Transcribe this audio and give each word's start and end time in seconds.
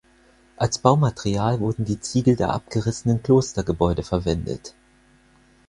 Als 0.57 0.79
Baumaterial 0.79 1.59
wurden 1.59 1.85
die 1.85 1.99
Ziegel 1.99 2.35
der 2.35 2.53
abgerissenen 2.53 3.21
Klostergebäude 3.21 4.01
verwendet. 4.01 4.73